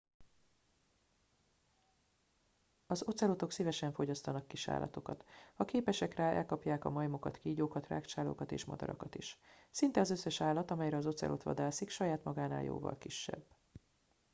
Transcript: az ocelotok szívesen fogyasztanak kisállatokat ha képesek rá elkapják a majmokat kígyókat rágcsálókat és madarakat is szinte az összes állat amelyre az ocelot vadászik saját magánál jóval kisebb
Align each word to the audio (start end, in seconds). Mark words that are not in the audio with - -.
az 2.87 3.03
ocelotok 3.07 3.51
szívesen 3.51 3.91
fogyasztanak 3.93 4.47
kisállatokat 4.47 5.25
ha 5.55 5.65
képesek 5.65 6.15
rá 6.15 6.31
elkapják 6.31 6.85
a 6.85 6.89
majmokat 6.89 7.37
kígyókat 7.37 7.87
rágcsálókat 7.87 8.51
és 8.51 8.65
madarakat 8.65 9.15
is 9.15 9.39
szinte 9.71 9.99
az 9.99 10.09
összes 10.09 10.41
állat 10.41 10.71
amelyre 10.71 10.97
az 10.97 11.05
ocelot 11.05 11.43
vadászik 11.43 11.89
saját 11.89 12.23
magánál 12.23 12.63
jóval 12.63 12.97
kisebb 12.97 13.45